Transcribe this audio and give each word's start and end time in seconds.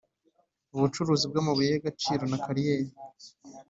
ubucukuzi 0.75 1.25
bw’ 1.31 1.37
amabuye 1.41 1.69
y’ 1.71 1.79
agaciro 1.81 2.23
na 2.27 2.37
kariyeri 2.43 2.91